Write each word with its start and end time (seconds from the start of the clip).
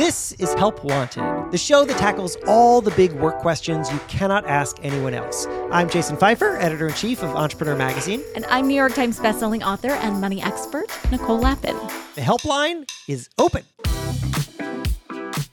This 0.00 0.32
is 0.38 0.54
Help 0.54 0.82
Wanted, 0.82 1.52
the 1.52 1.58
show 1.58 1.84
that 1.84 1.98
tackles 1.98 2.34
all 2.46 2.80
the 2.80 2.90
big 2.92 3.12
work 3.12 3.36
questions 3.40 3.92
you 3.92 3.98
cannot 4.08 4.46
ask 4.46 4.78
anyone 4.82 5.12
else. 5.12 5.46
I'm 5.70 5.90
Jason 5.90 6.16
Feifer, 6.16 6.58
editor 6.58 6.88
in 6.88 6.94
chief 6.94 7.22
of 7.22 7.36
Entrepreneur 7.36 7.76
Magazine. 7.76 8.22
And 8.34 8.46
I'm 8.46 8.66
New 8.66 8.74
York 8.74 8.94
Times 8.94 9.20
bestselling 9.20 9.62
author 9.62 9.90
and 9.90 10.18
money 10.18 10.40
expert, 10.40 10.86
Nicole 11.10 11.38
Lapin. 11.38 11.76
The 12.14 12.22
helpline 12.22 12.90
is 13.08 13.28
open. 13.36 13.62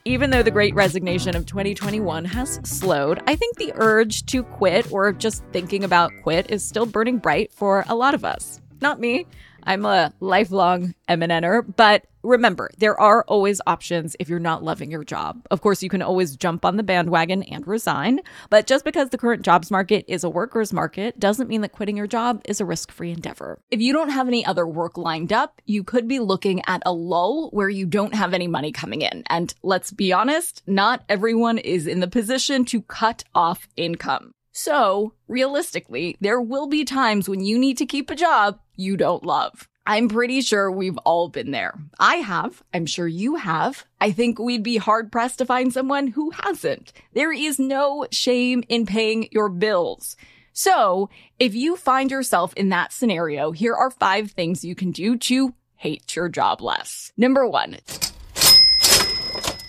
Even 0.06 0.30
though 0.30 0.42
the 0.42 0.50
great 0.50 0.74
resignation 0.74 1.36
of 1.36 1.44
2021 1.44 2.24
has 2.24 2.58
slowed, 2.64 3.20
I 3.26 3.36
think 3.36 3.58
the 3.58 3.74
urge 3.74 4.24
to 4.24 4.44
quit 4.44 4.90
or 4.90 5.12
just 5.12 5.44
thinking 5.52 5.84
about 5.84 6.10
quit 6.22 6.50
is 6.50 6.64
still 6.66 6.86
burning 6.86 7.18
bright 7.18 7.52
for 7.52 7.84
a 7.86 7.94
lot 7.94 8.14
of 8.14 8.24
us. 8.24 8.62
Not 8.80 9.00
me. 9.00 9.26
I'm 9.64 9.84
a 9.84 10.14
lifelong 10.20 10.94
MNNer, 11.08 11.74
but 11.76 12.06
remember, 12.22 12.70
there 12.78 12.98
are 12.98 13.24
always 13.28 13.60
options 13.66 14.16
if 14.18 14.28
you're 14.28 14.38
not 14.38 14.62
loving 14.62 14.90
your 14.90 15.04
job. 15.04 15.46
Of 15.50 15.60
course, 15.60 15.82
you 15.82 15.90
can 15.90 16.00
always 16.00 16.36
jump 16.36 16.64
on 16.64 16.76
the 16.76 16.82
bandwagon 16.82 17.42
and 17.42 17.66
resign, 17.66 18.20
but 18.50 18.66
just 18.66 18.84
because 18.84 19.10
the 19.10 19.18
current 19.18 19.42
jobs 19.42 19.70
market 19.70 20.04
is 20.08 20.24
a 20.24 20.30
worker's 20.30 20.72
market 20.72 21.18
doesn't 21.20 21.48
mean 21.48 21.60
that 21.62 21.72
quitting 21.72 21.96
your 21.96 22.06
job 22.06 22.40
is 22.46 22.60
a 22.60 22.64
risk 22.64 22.90
free 22.90 23.10
endeavor. 23.10 23.60
If 23.70 23.80
you 23.80 23.92
don't 23.92 24.10
have 24.10 24.28
any 24.28 24.44
other 24.46 24.66
work 24.66 24.96
lined 24.96 25.32
up, 25.32 25.60
you 25.66 25.84
could 25.84 26.08
be 26.08 26.18
looking 26.18 26.62
at 26.66 26.82
a 26.86 26.92
lull 26.92 27.50
where 27.50 27.68
you 27.68 27.84
don't 27.84 28.14
have 28.14 28.32
any 28.32 28.48
money 28.48 28.72
coming 28.72 29.02
in. 29.02 29.22
And 29.28 29.52
let's 29.62 29.90
be 29.90 30.12
honest, 30.12 30.62
not 30.66 31.04
everyone 31.08 31.58
is 31.58 31.86
in 31.86 32.00
the 32.00 32.08
position 32.08 32.64
to 32.66 32.82
cut 32.82 33.24
off 33.34 33.68
income. 33.76 34.32
So, 34.52 35.12
realistically, 35.28 36.16
there 36.20 36.40
will 36.40 36.66
be 36.66 36.84
times 36.84 37.28
when 37.28 37.40
you 37.40 37.58
need 37.58 37.78
to 37.78 37.86
keep 37.86 38.10
a 38.10 38.16
job 38.16 38.58
you 38.78 38.96
don't 38.96 39.24
love. 39.24 39.68
I'm 39.86 40.08
pretty 40.08 40.42
sure 40.42 40.70
we've 40.70 40.98
all 40.98 41.28
been 41.28 41.50
there. 41.50 41.74
I 41.98 42.16
have. 42.16 42.62
I'm 42.74 42.86
sure 42.86 43.08
you 43.08 43.36
have. 43.36 43.86
I 44.00 44.12
think 44.12 44.38
we'd 44.38 44.62
be 44.62 44.76
hard 44.76 45.10
pressed 45.10 45.38
to 45.38 45.46
find 45.46 45.72
someone 45.72 46.08
who 46.08 46.30
hasn't. 46.30 46.92
There 47.14 47.32
is 47.32 47.58
no 47.58 48.06
shame 48.10 48.62
in 48.68 48.86
paying 48.86 49.28
your 49.32 49.48
bills. 49.48 50.16
So, 50.52 51.08
if 51.38 51.54
you 51.54 51.76
find 51.76 52.10
yourself 52.10 52.52
in 52.54 52.68
that 52.68 52.92
scenario, 52.92 53.50
here 53.50 53.74
are 53.74 53.90
five 53.90 54.32
things 54.32 54.64
you 54.64 54.74
can 54.74 54.90
do 54.90 55.16
to 55.16 55.54
hate 55.76 56.14
your 56.14 56.28
job 56.28 56.60
less. 56.60 57.12
Number 57.16 57.46
one, 57.46 57.78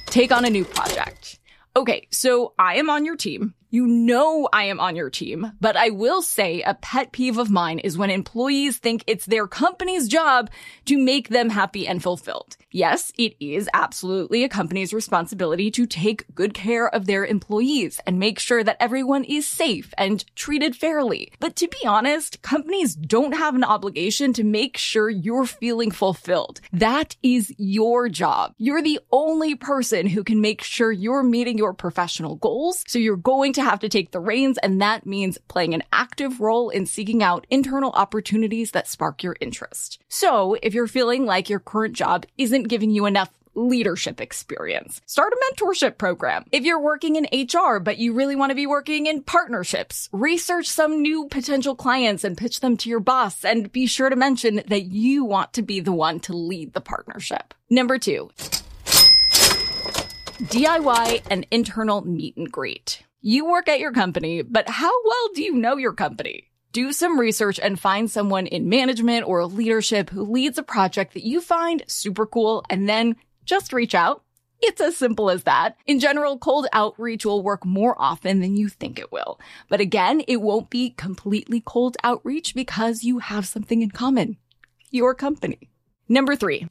take 0.07 0.31
on 0.31 0.45
a 0.45 0.49
new 0.49 0.65
project. 0.65 1.39
Okay, 1.75 2.07
so 2.11 2.53
I 2.59 2.75
am 2.75 2.89
on 2.89 3.05
your 3.05 3.15
team. 3.15 3.53
You 3.71 3.85
know 3.85 4.49
I 4.51 4.63
am 4.63 4.79
on 4.79 4.95
your 4.95 5.11
team, 5.11 5.51
but 5.61 5.77
I 5.77 5.91
will 5.91 6.23
say 6.23 6.63
a 6.63 6.73
pet 6.73 7.11
peeve 7.11 7.37
of 7.37 7.51
mine 7.51 7.77
is 7.77 7.99
when 7.99 8.09
employees 8.09 8.77
think 8.77 9.03
it's 9.05 9.27
their 9.27 9.45
company's 9.45 10.07
job 10.07 10.49
to 10.85 10.97
make 10.97 11.29
them 11.29 11.49
happy 11.49 11.87
and 11.87 12.01
fulfilled. 12.01 12.57
Yes, 12.71 13.11
it 13.19 13.35
is 13.39 13.69
absolutely 13.71 14.43
a 14.43 14.49
company's 14.49 14.91
responsibility 14.91 15.69
to 15.69 15.85
take 15.85 16.33
good 16.33 16.55
care 16.55 16.89
of 16.89 17.05
their 17.05 17.23
employees 17.23 17.99
and 18.07 18.17
make 18.17 18.39
sure 18.39 18.63
that 18.63 18.77
everyone 18.79 19.23
is 19.23 19.47
safe 19.47 19.93
and 19.99 20.25
treated 20.35 20.75
fairly. 20.75 21.31
But 21.39 21.55
to 21.57 21.67
be 21.67 21.85
honest, 21.85 22.41
companies 22.41 22.95
don't 22.95 23.33
have 23.33 23.53
an 23.53 23.63
obligation 23.63 24.33
to 24.33 24.43
make 24.43 24.77
sure 24.77 25.11
you're 25.11 25.45
feeling 25.45 25.91
fulfilled. 25.91 26.59
That 26.73 27.15
is 27.21 27.53
your 27.59 28.09
job. 28.09 28.55
You're 28.57 28.81
the 28.81 28.99
only 29.11 29.53
person 29.53 30.07
who 30.07 30.23
can 30.23 30.41
make 30.41 30.63
sure 30.63 30.91
you're 30.91 31.21
meeting 31.21 31.59
your 31.59 31.73
professional 31.73 32.35
goals. 32.35 32.83
So 32.87 32.97
you're 32.97 33.15
going 33.15 33.53
to 33.53 33.58
to 33.59 33.65
have 33.65 33.79
to 33.81 33.89
take 33.89 34.11
the 34.11 34.19
reins, 34.19 34.57
and 34.59 34.81
that 34.81 35.05
means 35.05 35.37
playing 35.47 35.73
an 35.73 35.83
active 35.91 36.39
role 36.39 36.69
in 36.69 36.85
seeking 36.85 37.21
out 37.21 37.45
internal 37.49 37.91
opportunities 37.91 38.71
that 38.71 38.87
spark 38.87 39.21
your 39.21 39.35
interest. 39.39 39.99
So 40.07 40.55
if 40.63 40.73
you're 40.73 40.87
feeling 40.87 41.25
like 41.25 41.49
your 41.49 41.59
current 41.59 41.93
job 41.93 42.25
isn't 42.37 42.69
giving 42.69 42.89
you 42.89 43.05
enough 43.05 43.29
leadership 43.55 44.21
experience. 44.21 45.01
Start 45.05 45.33
a 45.33 45.53
mentorship 45.53 45.97
program. 45.97 46.45
If 46.51 46.63
you're 46.63 46.79
working 46.79 47.17
in 47.17 47.27
HR, 47.31 47.79
but 47.79 47.97
you 47.97 48.13
really 48.13 48.35
want 48.35 48.51
to 48.51 48.55
be 48.55 48.67
working 48.67 49.07
in 49.07 49.23
partnerships, 49.23 50.07
research 50.11 50.67
some 50.67 51.01
new 51.01 51.27
potential 51.29 51.75
clients 51.75 52.23
and 52.23 52.37
pitch 52.37 52.61
them 52.61 52.77
to 52.77 52.89
your 52.89 53.01
boss. 53.01 53.43
And 53.43 53.71
be 53.71 53.85
sure 53.85 54.09
to 54.09 54.15
mention 54.15 54.61
that 54.67 54.83
you 54.85 55.25
want 55.25 55.53
to 55.53 55.61
be 55.61 55.79
the 55.79 55.91
one 55.91 56.19
to 56.21 56.33
lead 56.33 56.73
the 56.73 56.81
partnership. 56.81 57.53
Number 57.69 57.97
two, 57.97 58.29
DIY 60.43 61.23
an 61.29 61.45
internal 61.51 62.01
meet 62.01 62.37
and 62.37 62.49
greet. 62.49 63.03
You 63.21 63.45
work 63.45 63.67
at 63.67 63.81
your 63.81 63.91
company, 63.91 64.43
but 64.43 64.69
how 64.69 64.93
well 65.03 65.29
do 65.35 65.43
you 65.43 65.53
know 65.53 65.75
your 65.75 65.91
company? 65.91 66.45
Do 66.71 66.93
some 66.93 67.19
research 67.19 67.59
and 67.59 67.77
find 67.77 68.09
someone 68.09 68.47
in 68.47 68.69
management 68.69 69.27
or 69.27 69.45
leadership 69.45 70.09
who 70.09 70.23
leads 70.23 70.57
a 70.57 70.63
project 70.63 71.13
that 71.13 71.25
you 71.25 71.41
find 71.41 71.83
super 71.85 72.25
cool 72.25 72.63
and 72.69 72.87
then 72.87 73.17
just 73.43 73.73
reach 73.73 73.93
out. 73.93 74.23
It's 74.61 74.79
as 74.79 74.95
simple 74.95 75.29
as 75.29 75.43
that. 75.43 75.75
In 75.85 75.99
general, 75.99 76.37
cold 76.37 76.67
outreach 76.71 77.25
will 77.25 77.43
work 77.43 77.65
more 77.65 77.93
often 78.01 78.39
than 78.39 78.55
you 78.55 78.69
think 78.69 78.97
it 78.97 79.11
will. 79.11 79.37
But 79.67 79.81
again, 79.81 80.21
it 80.25 80.37
won't 80.37 80.69
be 80.69 80.91
completely 80.91 81.59
cold 81.59 81.97
outreach 82.05 82.55
because 82.55 83.03
you 83.03 83.19
have 83.19 83.45
something 83.45 83.81
in 83.81 83.91
common. 83.91 84.37
Your 84.91 85.13
company. 85.13 85.69
Number 86.07 86.37
three. 86.37 86.67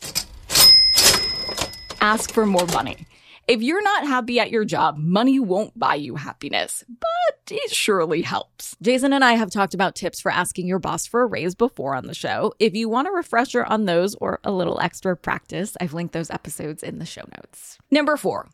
Ask 2.01 2.33
for 2.33 2.47
more 2.47 2.67
money. 2.69 3.07
If 3.49 3.63
you're 3.63 3.83
not 3.83 4.07
happy 4.07 4.39
at 4.39 4.51
your 4.51 4.67
job, 4.67 4.99
money 4.99 5.41
won't 5.41 5.79
buy 5.79 5.95
you 5.95 6.17
happiness, 6.17 6.85
but 6.87 7.51
it 7.51 7.71
surely 7.71 8.21
helps. 8.21 8.77
Jason 8.83 9.15
and 9.15 9.25
I 9.25 9.37
have 9.37 9.51
talked 9.51 9.73
about 9.73 9.95
tips 9.95 10.21
for 10.21 10.31
asking 10.31 10.67
your 10.67 10.79
boss 10.79 11.07
for 11.07 11.23
a 11.23 11.27
raise 11.27 11.55
before 11.55 11.95
on 11.95 12.09
the 12.09 12.15
show. 12.15 12.53
If 12.59 12.75
you 12.75 12.91
want 12.91 13.09
a 13.09 13.11
refresher 13.11 13.65
on 13.65 13.87
those 13.87 14.15
or 14.17 14.39
a 14.45 14.53
little 14.53 14.79
extra 14.83 15.17
practice, 15.17 15.79
I've 15.81 15.95
linked 15.95 16.13
those 16.13 16.29
episodes 16.29 16.83
in 16.83 16.99
the 16.99 17.07
show 17.07 17.25
notes. 17.39 17.79
Number 17.91 18.19
four, 18.19 18.49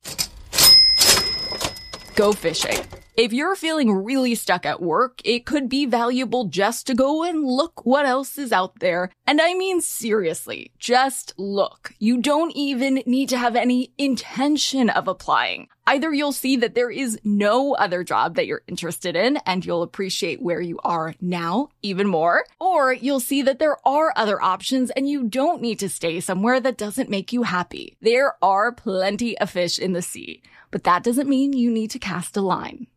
go 2.14 2.32
fishing. 2.32 2.78
If 3.16 3.32
you're 3.32 3.54
feeling 3.54 3.92
really 3.92 4.34
stuck 4.34 4.66
at 4.66 4.82
work, 4.82 5.20
it 5.24 5.46
could 5.46 5.68
be 5.68 5.86
valuable 5.86 6.46
just 6.46 6.88
to 6.88 6.94
go 6.94 7.22
and 7.22 7.44
look 7.44 7.86
what 7.86 8.04
else 8.04 8.36
is 8.38 8.50
out 8.50 8.80
there. 8.80 9.08
And 9.24 9.40
I 9.40 9.54
mean 9.54 9.80
seriously, 9.80 10.72
just 10.80 11.32
look. 11.38 11.94
You 12.00 12.20
don't 12.20 12.50
even 12.56 13.04
need 13.06 13.28
to 13.28 13.38
have 13.38 13.54
any 13.54 13.92
intention 13.98 14.90
of 14.90 15.06
applying. 15.06 15.68
Either 15.86 16.12
you'll 16.12 16.32
see 16.32 16.56
that 16.56 16.74
there 16.74 16.90
is 16.90 17.16
no 17.22 17.76
other 17.76 18.02
job 18.02 18.34
that 18.34 18.48
you're 18.48 18.62
interested 18.66 19.14
in 19.14 19.36
and 19.46 19.64
you'll 19.64 19.84
appreciate 19.84 20.42
where 20.42 20.60
you 20.60 20.80
are 20.82 21.14
now 21.20 21.68
even 21.82 22.08
more, 22.08 22.44
or 22.58 22.92
you'll 22.92 23.20
see 23.20 23.42
that 23.42 23.60
there 23.60 23.76
are 23.86 24.12
other 24.16 24.42
options 24.42 24.90
and 24.90 25.08
you 25.08 25.22
don't 25.22 25.62
need 25.62 25.78
to 25.78 25.88
stay 25.88 26.18
somewhere 26.18 26.58
that 26.58 26.76
doesn't 26.76 27.08
make 27.08 27.32
you 27.32 27.44
happy. 27.44 27.96
There 28.00 28.34
are 28.42 28.72
plenty 28.72 29.38
of 29.38 29.50
fish 29.50 29.78
in 29.78 29.92
the 29.92 30.02
sea, 30.02 30.42
but 30.72 30.82
that 30.82 31.04
doesn't 31.04 31.28
mean 31.28 31.52
you 31.52 31.70
need 31.70 31.92
to 31.92 32.00
cast 32.00 32.36
a 32.36 32.40
line. 32.40 32.88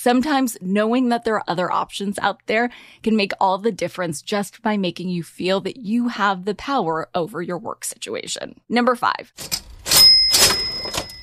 Sometimes 0.00 0.56
knowing 0.60 1.08
that 1.08 1.24
there 1.24 1.34
are 1.34 1.42
other 1.48 1.72
options 1.72 2.20
out 2.20 2.38
there 2.46 2.70
can 3.02 3.16
make 3.16 3.32
all 3.40 3.58
the 3.58 3.72
difference 3.72 4.22
just 4.22 4.62
by 4.62 4.76
making 4.76 5.08
you 5.08 5.24
feel 5.24 5.60
that 5.62 5.76
you 5.76 6.06
have 6.06 6.44
the 6.44 6.54
power 6.54 7.10
over 7.16 7.42
your 7.42 7.58
work 7.58 7.84
situation. 7.84 8.60
Number 8.68 8.94
five, 8.94 9.32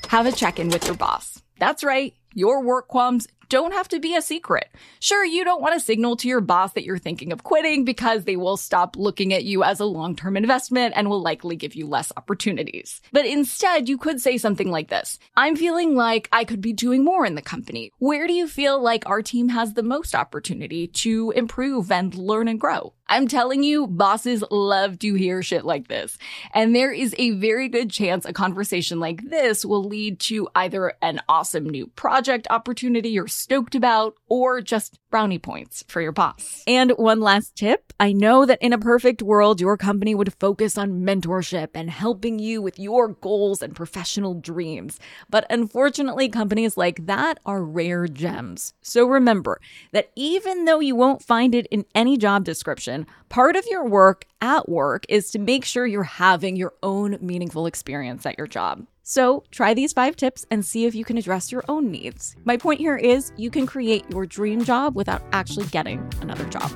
have 0.09 0.25
a 0.25 0.33
check 0.33 0.59
in 0.59 0.67
with 0.67 0.85
your 0.87 0.97
boss. 0.97 1.41
That's 1.57 1.85
right. 1.85 2.15
Your 2.33 2.61
work 2.61 2.89
qualms 2.89 3.29
don't 3.49 3.73
have 3.73 3.87
to 3.89 3.99
be 3.99 4.15
a 4.15 4.21
secret. 4.21 4.69
Sure, 4.99 5.25
you 5.25 5.43
don't 5.43 5.61
want 5.61 5.73
to 5.73 5.79
signal 5.79 6.15
to 6.17 6.27
your 6.27 6.41
boss 6.41 6.73
that 6.73 6.83
you're 6.83 6.97
thinking 6.97 7.31
of 7.31 7.43
quitting 7.43 7.85
because 7.85 8.23
they 8.23 8.35
will 8.35 8.57
stop 8.57 8.95
looking 8.95 9.33
at 9.33 9.43
you 9.43 9.63
as 9.63 9.79
a 9.79 9.85
long-term 9.85 10.37
investment 10.37 10.93
and 10.95 11.09
will 11.09 11.21
likely 11.21 11.55
give 11.55 11.75
you 11.75 11.87
less 11.87 12.11
opportunities. 12.17 13.01
But 13.11 13.25
instead, 13.25 13.89
you 13.89 13.97
could 13.97 14.21
say 14.21 14.37
something 14.37 14.71
like 14.71 14.89
this. 14.89 15.19
I'm 15.35 15.55
feeling 15.55 15.95
like 15.95 16.29
I 16.31 16.43
could 16.43 16.61
be 16.61 16.73
doing 16.73 17.03
more 17.03 17.25
in 17.25 17.35
the 17.35 17.41
company. 17.41 17.91
Where 17.99 18.27
do 18.27 18.33
you 18.33 18.47
feel 18.47 18.81
like 18.81 19.07
our 19.07 19.21
team 19.21 19.49
has 19.49 19.73
the 19.73 19.83
most 19.83 20.15
opportunity 20.15 20.87
to 20.87 21.31
improve 21.31 21.91
and 21.91 22.13
learn 22.15 22.47
and 22.47 22.59
grow? 22.59 22.93
I'm 23.07 23.27
telling 23.27 23.61
you, 23.61 23.85
bosses 23.85 24.43
love 24.49 24.97
to 24.99 25.13
hear 25.13 25.43
shit 25.43 25.63
like 25.63 25.87
this. 25.87 26.17
And 26.53 26.75
there 26.75 26.91
is 26.91 27.13
a 27.19 27.31
very 27.31 27.69
good 27.69 27.91
chance 27.91 28.25
a 28.25 28.33
conversation 28.33 28.99
like 28.99 29.29
this 29.29 29.63
will 29.63 29.83
lead 29.83 30.19
to 30.21 30.49
either 30.55 30.93
an 31.03 31.21
awesome 31.29 31.69
new 31.69 31.87
project 31.87 32.47
opportunity 32.49 33.09
you're 33.09 33.27
stoked 33.35 33.75
about 33.75 34.15
or 34.27 34.61
just 34.61 34.99
brownie 35.11 35.39
points 35.39 35.83
for 35.87 36.01
your 36.01 36.11
boss. 36.11 36.63
And 36.67 36.91
one 36.91 37.21
last 37.21 37.55
tip. 37.55 37.93
I 37.99 38.11
know 38.11 38.45
that 38.45 38.61
in 38.61 38.73
a 38.73 38.77
perfect 38.77 39.21
world, 39.21 39.61
your 39.61 39.77
company 39.77 40.13
would 40.13 40.33
focus 40.39 40.77
on 40.77 41.03
mentorship 41.03 41.69
and 41.73 41.89
helping 41.89 42.39
you 42.39 42.61
with 42.61 42.79
your 42.79 43.09
goals 43.09 43.61
and 43.61 43.75
professional 43.75 44.33
dreams. 44.33 44.99
But 45.29 45.45
unfortunately, 45.49 46.29
companies 46.29 46.77
like 46.77 47.05
that 47.05 47.39
are 47.45 47.63
rare 47.63 48.07
gems. 48.07 48.73
So 48.81 49.05
remember 49.05 49.61
that 49.91 50.11
even 50.15 50.65
though 50.65 50.79
you 50.79 50.95
won't 50.95 51.23
find 51.23 51.55
it 51.55 51.67
in 51.67 51.85
any 51.93 52.17
job 52.17 52.43
description, 52.43 53.07
part 53.29 53.55
of 53.55 53.65
your 53.67 53.85
work 53.87 54.25
at 54.41 54.67
work 54.67 55.05
is 55.09 55.31
to 55.31 55.39
make 55.39 55.65
sure 55.65 55.85
you're 55.85 56.03
having 56.03 56.55
your 56.55 56.73
own 56.83 57.17
meaningful 57.21 57.65
experience 57.67 58.25
at 58.25 58.37
your 58.37 58.47
job. 58.47 58.85
So 59.07 59.43
try 59.51 59.75
these 59.75 59.93
five 59.93 60.15
tips 60.15 60.47
and 60.49 60.65
see 60.65 60.85
if 60.85 60.95
you 60.95 61.05
can 61.05 61.15
address 61.15 61.51
your 61.51 61.63
own 61.69 61.91
needs. 61.91 62.35
My 62.43 62.57
point 62.57 62.79
here 62.79 62.97
is 62.97 63.31
you 63.37 63.51
can 63.51 63.67
create 63.67 64.03
your 64.09 64.25
dream 64.25 64.63
job 64.63 64.95
without 64.95 65.21
actually 65.31 65.67
getting 65.67 66.11
another 66.21 66.43
job. 66.45 66.71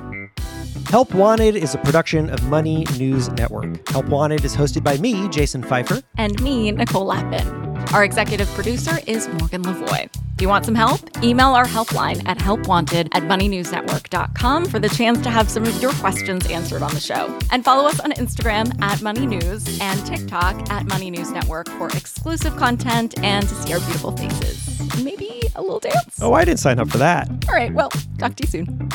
Help 0.86 1.12
Wanted 1.12 1.56
is 1.56 1.74
a 1.74 1.78
production 1.78 2.30
of 2.30 2.40
Money 2.48 2.86
News 2.96 3.28
Network. 3.30 3.88
Help 3.88 4.06
Wanted 4.06 4.44
is 4.44 4.54
hosted 4.54 4.84
by 4.84 4.96
me, 4.98 5.28
Jason 5.30 5.60
Feifer, 5.60 6.04
And 6.18 6.40
me, 6.40 6.70
Nicole 6.70 7.06
Lapin. 7.06 7.59
Our 7.92 8.04
executive 8.04 8.48
producer 8.48 8.98
is 9.06 9.28
Morgan 9.28 9.62
Lavoie. 9.64 10.08
If 10.34 10.42
you 10.42 10.48
want 10.48 10.64
some 10.64 10.74
help, 10.74 11.00
email 11.22 11.48
our 11.48 11.66
helpline 11.66 12.26
at 12.26 12.38
helpwanted 12.38 13.08
at 13.12 13.24
moneynewsnetwork.com 13.24 14.66
for 14.66 14.78
the 14.78 14.88
chance 14.88 15.20
to 15.22 15.28
have 15.28 15.50
some 15.50 15.64
of 15.64 15.82
your 15.82 15.92
questions 15.94 16.48
answered 16.48 16.82
on 16.82 16.94
the 16.94 17.00
show. 17.00 17.38
And 17.50 17.62
follow 17.62 17.86
us 17.86 18.00
on 18.00 18.12
Instagram 18.12 18.80
at 18.80 19.02
Money 19.02 19.26
News 19.26 19.78
and 19.80 20.06
TikTok 20.06 20.70
at 20.70 20.86
Money 20.86 21.10
News 21.10 21.30
Network 21.30 21.68
for 21.70 21.88
exclusive 21.88 22.56
content 22.56 23.18
and 23.22 23.46
to 23.46 23.54
see 23.54 23.72
our 23.74 23.80
beautiful 23.80 24.16
faces. 24.16 25.04
Maybe 25.04 25.42
a 25.56 25.60
little 25.60 25.80
dance. 25.80 26.20
Oh, 26.22 26.32
I 26.32 26.44
didn't 26.44 26.60
sign 26.60 26.78
up 26.78 26.88
for 26.88 26.98
that. 26.98 27.28
All 27.48 27.54
right, 27.54 27.74
well, 27.74 27.90
talk 28.18 28.36
to 28.36 28.44
you 28.44 28.48
soon. 28.48 28.88